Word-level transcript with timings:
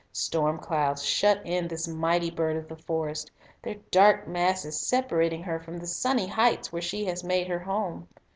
Storm 0.13 0.57
clouds 0.57 1.03
shut 1.05 1.39
in 1.45 1.67
this 1.67 1.87
mighty 1.87 2.31
bird 2.31 2.57
of 2.57 2.67
the 2.67 2.75
forest, 2.75 3.29
their 3.61 3.75
dark 3.91 4.27
masses 4.27 4.79
separating 4.81 5.43
her 5.43 5.59
from 5.59 5.77
the 5.77 5.85
sunny 5.85 6.25
heights 6.25 6.73
where 6.73 6.81
she 6.81 7.05
has 7.05 7.23
made 7.23 7.47
her 7.47 7.59
home. 7.59 8.07